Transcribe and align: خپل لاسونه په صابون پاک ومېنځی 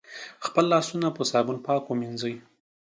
خپل 0.45 0.63
لاسونه 0.73 1.07
په 1.17 1.23
صابون 1.31 1.57
پاک 1.65 1.83
ومېنځی 1.85 2.35